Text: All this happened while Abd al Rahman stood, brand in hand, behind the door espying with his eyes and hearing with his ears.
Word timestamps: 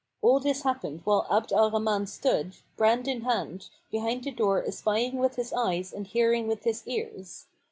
All 0.23 0.39
this 0.39 0.63
happened 0.63 1.01
while 1.03 1.27
Abd 1.29 1.53
al 1.53 1.69
Rahman 1.69 2.07
stood, 2.07 2.55
brand 2.75 3.07
in 3.07 3.21
hand, 3.21 3.69
behind 3.91 4.23
the 4.23 4.31
door 4.31 4.63
espying 4.65 5.19
with 5.19 5.35
his 5.35 5.53
eyes 5.53 5.93
and 5.93 6.07
hearing 6.07 6.47
with 6.47 6.63
his 6.63 6.81
ears. 6.87 7.45